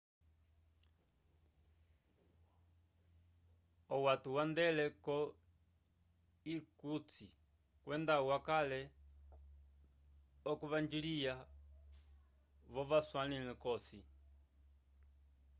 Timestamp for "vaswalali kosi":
12.89-13.99